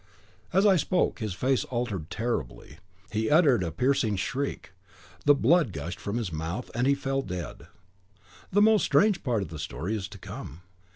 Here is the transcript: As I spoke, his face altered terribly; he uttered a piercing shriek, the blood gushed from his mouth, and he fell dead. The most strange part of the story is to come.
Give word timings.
As 0.51 0.65
I 0.65 0.77
spoke, 0.77 1.19
his 1.19 1.35
face 1.35 1.63
altered 1.65 2.09
terribly; 2.09 2.79
he 3.11 3.29
uttered 3.29 3.61
a 3.61 3.71
piercing 3.71 4.15
shriek, 4.15 4.71
the 5.25 5.35
blood 5.35 5.71
gushed 5.71 5.99
from 5.99 6.17
his 6.17 6.33
mouth, 6.33 6.71
and 6.73 6.87
he 6.87 6.95
fell 6.95 7.21
dead. 7.21 7.67
The 8.51 8.63
most 8.63 8.81
strange 8.81 9.21
part 9.21 9.43
of 9.43 9.49
the 9.49 9.59
story 9.59 9.95
is 9.95 10.07
to 10.07 10.17
come. 10.17 10.61